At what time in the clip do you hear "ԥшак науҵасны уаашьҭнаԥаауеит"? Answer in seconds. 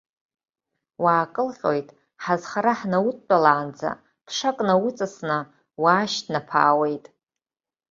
4.25-7.05